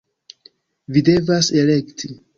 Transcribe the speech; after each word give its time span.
-Vi 0.97 1.03
devas 1.11 1.53
elekti! 1.65 2.11